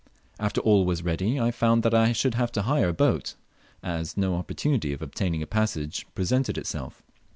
[0.39, 3.35] After all was ready I found that I should have to hire a boat,
[3.83, 7.03] as no opportunity of obtaining a passage presented itself.